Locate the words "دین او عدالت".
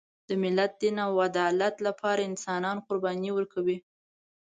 0.81-1.75